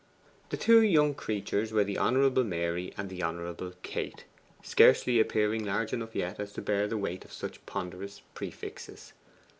[0.49, 4.25] These two young creatures were the Honourable Mary and the Honourable Kate
[4.63, 9.13] scarcely appearing large enough as yet to bear the weight of such ponderous prefixes.